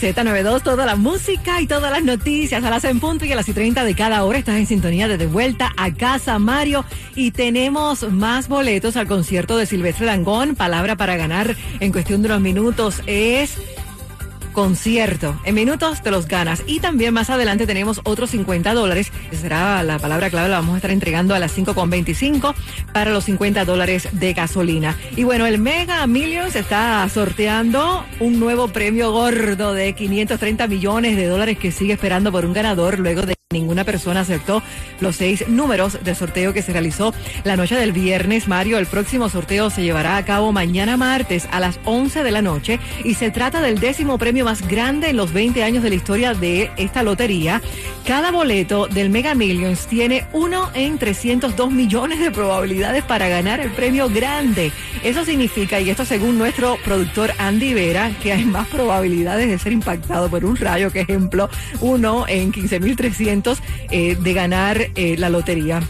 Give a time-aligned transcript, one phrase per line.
[0.00, 3.48] Z92, toda la música y todas las noticias a las en punto y a las
[3.48, 4.38] y 30 de cada hora.
[4.38, 6.84] Estás en sintonía de De Vuelta a Casa, Mario.
[7.16, 10.54] Y tenemos más boletos al concierto de Silvestre Dangón.
[10.54, 13.58] Palabra para ganar en cuestión de unos minutos es
[14.58, 15.40] concierto.
[15.44, 16.64] En minutos te los ganas.
[16.66, 19.12] Y también más adelante tenemos otros 50 dólares.
[19.30, 22.56] Será la palabra clave, la vamos a estar entregando a las 5.25
[22.92, 24.96] para los 50 dólares de gasolina.
[25.14, 31.26] Y bueno, el Mega Millions está sorteando un nuevo premio gordo de 530 millones de
[31.26, 34.62] dólares que sigue esperando por un ganador luego de Ninguna persona aceptó
[35.00, 38.46] los seis números de sorteo que se realizó la noche del viernes.
[38.46, 42.42] Mario, el próximo sorteo se llevará a cabo mañana martes a las 11 de la
[42.42, 45.94] noche y se trata del décimo premio más grande en los 20 años de la
[45.94, 47.62] historia de esta lotería.
[48.06, 53.70] Cada boleto del Mega Millions tiene uno en 302 millones de probabilidades para ganar el
[53.70, 54.72] premio grande.
[55.02, 59.72] Eso significa, y esto según nuestro productor Andy Vera, que hay más probabilidades de ser
[59.72, 61.48] impactado por un rayo, que ejemplo,
[61.80, 63.37] uno en 15.300
[63.90, 65.80] eh, de ganar eh, la lotería.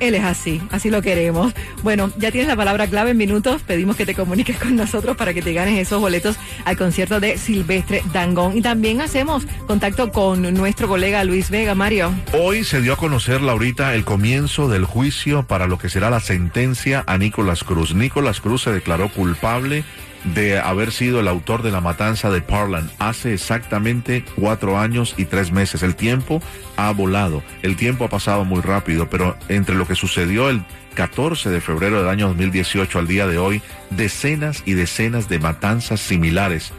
[0.00, 1.52] Él es así, así lo queremos.
[1.82, 3.62] Bueno, ya tienes la palabra clave en minutos.
[3.62, 7.38] Pedimos que te comuniques con nosotros para que te ganes esos boletos al concierto de
[7.38, 8.56] Silvestre Dangón.
[8.56, 12.12] Y también hacemos contacto con nuestro colega Luis Vega, Mario.
[12.32, 16.20] Hoy se dio a conocer, Laurita, el comienzo del juicio para lo que será la
[16.20, 17.94] sentencia a Nicolás Cruz.
[17.94, 19.84] Nicolás Cruz se declaró culpable
[20.34, 25.24] de haber sido el autor de la matanza de Parlan hace exactamente cuatro años y
[25.24, 25.82] tres meses.
[25.82, 26.42] El tiempo
[26.76, 30.62] ha volado, el tiempo ha pasado muy rápido, pero entre lo que sucedió el
[30.94, 36.00] 14 de febrero del año 2018 al día de hoy, decenas y decenas de matanzas
[36.00, 36.72] similares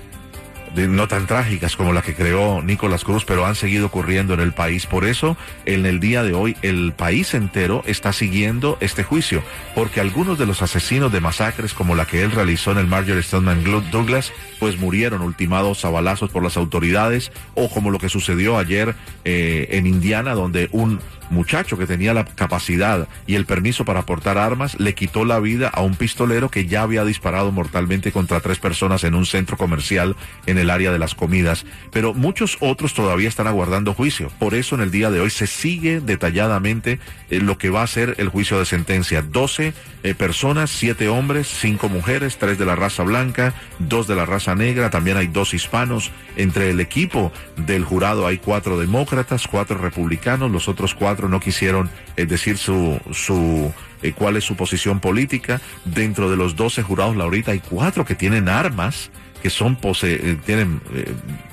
[0.76, 4.54] no tan trágicas como la que creó Nicolás Cruz, pero han seguido ocurriendo en el
[4.54, 4.86] país.
[4.86, 9.44] Por eso, en el día de hoy, el país entero está siguiendo este juicio,
[9.76, 13.24] porque algunos de los asesinos de masacres como la que él realizó en el Marjorie
[13.24, 18.58] Stoneman Douglas, pues murieron ultimados a balazos por las autoridades, o como lo que sucedió
[18.58, 21.00] ayer eh, en Indiana, donde un
[21.30, 25.70] muchacho que tenía la capacidad y el permiso para portar armas le quitó la vida
[25.70, 30.16] a un pistolero que ya había disparado mortalmente contra tres personas en un centro comercial
[30.46, 31.66] en el área de las comidas.
[31.92, 34.32] Pero muchos otros todavía están aguardando juicio.
[34.40, 37.88] Por eso en el día de hoy se sigue detalladamente eh, lo que va a
[37.88, 39.22] ser el juicio de sentencia.
[39.22, 44.26] 12 eh, personas, siete hombres, cinco mujeres, tres de la raza blanca, dos de la
[44.26, 46.12] raza negra, también hay dos hispanos.
[46.38, 50.96] Entre el equipo del jurado hay cuatro demócratas, cuatro republicanos, los otros
[51.28, 53.72] no quisieron eh, decir su, su
[54.02, 55.60] eh, cuál es su posición política.
[55.86, 60.38] Dentro de los 12 jurados, Laurita, hay cuatro que tienen armas, que son pose eh,
[60.46, 60.82] tienen,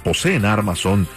[0.05, 1.09] poseen armas, son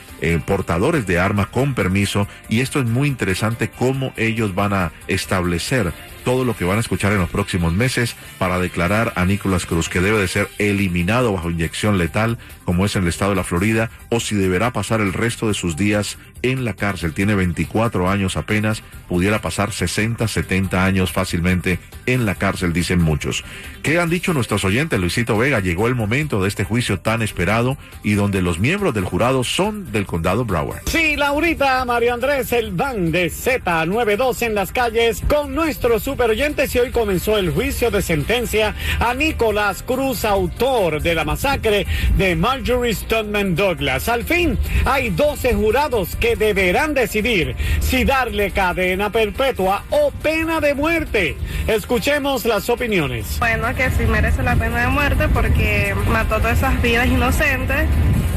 [0.46, 2.28] portadores de armas con permiso.
[2.50, 5.94] Y esto es muy interesante cómo ellos van a establecer
[6.24, 9.90] todo lo que van a escuchar en los próximos meses para declarar a Nicolás Cruz
[9.90, 13.44] que debe de ser eliminado bajo inyección letal, como es en el estado de la
[13.44, 17.14] Florida, o si deberá pasar el resto de sus días en la cárcel.
[17.14, 23.44] Tiene 24 años apenas, pudiera pasar 60, 70 años fácilmente en la cárcel, dicen muchos.
[23.84, 25.00] ¿Qué han dicho nuestros oyentes?
[25.00, 29.06] Luisito Vega, llegó el momento de este juicio tan esperado y donde los miembros del
[29.06, 30.82] jurado son del condado Broward.
[30.86, 36.74] Sí, Laurita, Mario Andrés, el van de Z92 en las calles con nuestros super oyentes
[36.74, 41.86] y hoy comenzó el juicio de sentencia a Nicolás Cruz, autor de la masacre
[42.18, 44.10] de Marjorie Stoneman Douglas.
[44.10, 50.74] Al fin, hay 12 jurados que deberán decidir si darle cadena perpetua o pena de
[50.74, 51.38] muerte.
[51.68, 53.38] Escuchemos las opiniones.
[53.38, 57.88] Bueno, que sí merece la pena de muerte porque mató todas esas vidas inocentes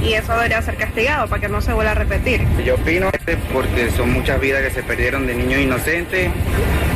[0.02, 2.42] y eso debería ser castigado para que no se vuelva a repetir.
[2.64, 3.10] Yo opino
[3.52, 6.30] porque son muchas vidas que se perdieron de niños inocentes,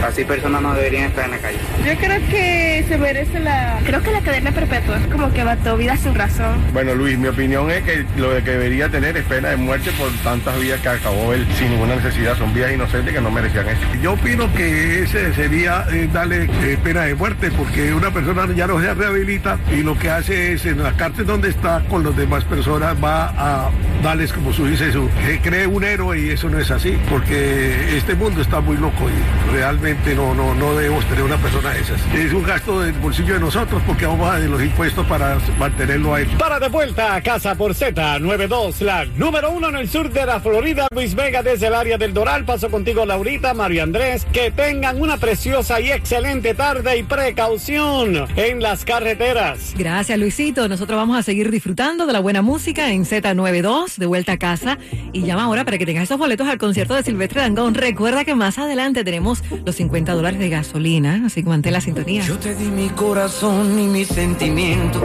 [0.04, 1.58] así personas no deberían estar en la calle.
[1.84, 5.76] Yo creo que se merece la, creo que la cadena perpetua, es como que mató
[5.76, 6.56] vidas sin razón.
[6.72, 10.10] Bueno Luis, mi opinión es que lo que debería tener es pena de muerte por
[10.24, 13.80] tantas vidas que acabó él sin ninguna necesidad, son vidas inocentes que no merecían eso.
[14.02, 18.66] Yo opino que ese sería eh, darle eh, pena de muerte porque una persona ya
[18.66, 22.16] no se rehabilita y lo que hace es en la cárcel donde está con las
[22.16, 23.70] demás personas va a
[24.02, 27.96] darles, como su dice, su, que cree un héroe y eso no es así, porque
[27.96, 31.80] este mundo está muy loco y realmente no, no, no debemos tener una persona de
[31.80, 32.00] esas.
[32.14, 36.14] Es un gasto del bolsillo de nosotros porque vamos a de los impuestos para mantenerlo
[36.14, 36.26] ahí.
[36.38, 40.40] Para de vuelta a casa por Z92, la número uno en el sur de la
[40.40, 42.44] Florida, Luis Vega desde el área del Doral.
[42.44, 44.26] Paso contigo, Laurita, Mario Andrés.
[44.32, 49.74] Que tengan una preciosa y excelente tarde y precaución en las carreteras.
[49.76, 50.68] Gracias, Luisito.
[50.68, 54.78] Nosotros vamos a seguir disfrutando de la buena música en Z92, de vuelta a casa.
[55.12, 57.74] Y llama ahora para que tengas esos boletos al concierto de Silvestre Dangón.
[57.74, 62.22] Recuerda que más adelante tenemos los 50 dólares de gasolina, así que mantén la sintonía.
[62.24, 65.02] Yo te di mi corazón y mis sentimientos.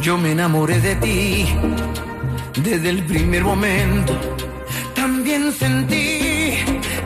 [0.00, 1.46] Yo me enamoré de ti
[2.62, 4.18] desde el primer momento.
[4.94, 6.56] También sentí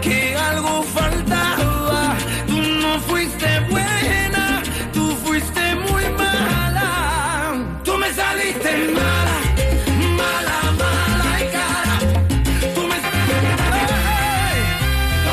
[0.00, 2.16] que algo faltaba.
[2.46, 3.86] Tú no fuiste bueno.